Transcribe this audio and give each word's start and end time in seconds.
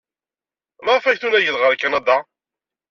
Maɣef 0.83 1.05
ay 1.05 1.17
tunaged 1.17 1.55
ɣer 1.57 1.73
Kanada? 1.81 2.17